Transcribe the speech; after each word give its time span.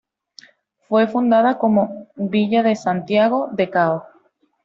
Fue 0.87 1.05
fundada 1.05 1.59
como 1.59 2.07
"Villa 2.15 2.63
de 2.63 2.75
Santiago 2.75 3.49
de 3.51 3.69
Cao". 3.69 4.03